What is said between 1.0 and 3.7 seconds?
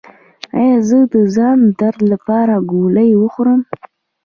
د ځان درد لپاره ګولۍ وخورم؟